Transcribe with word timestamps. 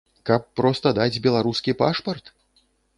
Каб 0.29 0.47
проста 0.61 0.95
даць 0.99 1.21
беларускі 1.27 1.79
пашпарт? 1.85 2.37